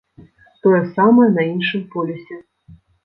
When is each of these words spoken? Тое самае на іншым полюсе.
Тое 0.63 0.79
самае 0.95 1.27
на 1.35 1.45
іншым 1.51 1.85
полюсе. 1.93 2.35